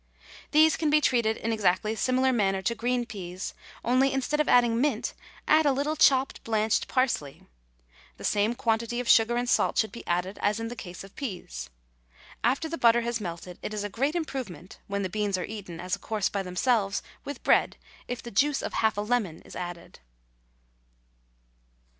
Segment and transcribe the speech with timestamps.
[0.49, 3.53] These can be treated in exactly similar manner to green peas,
[3.85, 5.13] only, instead of adding mint,
[5.47, 7.43] add a little chopped blanched parsley;
[8.17, 11.15] the same quantity of sugar and salt should be added as in the case of
[11.15, 11.69] peas.
[12.43, 15.79] After the butter has melted, it is a great improvement, when the beans are eaten
[15.79, 17.77] as a course by themselves, with bread,
[18.07, 19.99] if the juice of half a lemon is added.